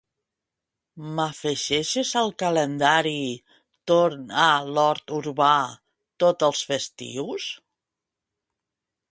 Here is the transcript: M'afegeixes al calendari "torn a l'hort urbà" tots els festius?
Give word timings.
M'afegeixes 1.17 2.13
al 2.21 2.33
calendari 2.43 3.19
"torn 3.93 4.25
a 4.45 4.49
l'hort 4.71 5.15
urbà" 5.19 5.51
tots 6.25 6.49
els 6.51 6.65
festius? 6.73 7.49